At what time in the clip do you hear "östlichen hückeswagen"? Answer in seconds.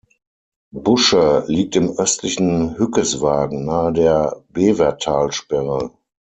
1.99-3.65